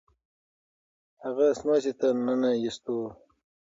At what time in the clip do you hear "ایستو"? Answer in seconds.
2.61-2.97